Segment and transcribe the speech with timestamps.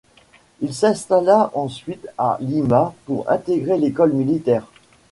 [0.61, 4.65] Il s'installa ensuite à Lima pour intégrer l'école militaire.